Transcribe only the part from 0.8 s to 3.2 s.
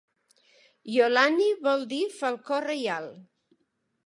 Iolani vol dir falcó reial.